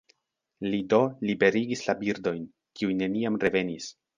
[0.69, 2.43] Li do liberigis la birdojn,
[2.81, 3.97] kiuj neniam revenis.